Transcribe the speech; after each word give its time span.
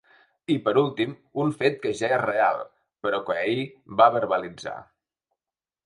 I, 0.53 0.53
per 0.67 0.71
últim, 0.83 1.13
un 1.43 1.53
fet 1.59 1.77
que 1.85 1.93
ja 2.01 2.11
és 2.19 2.23
real 2.25 2.65
però 3.09 3.23
que 3.29 3.39
ahir 3.45 3.71
va 4.01 4.13
verbalitzar. 4.21 4.79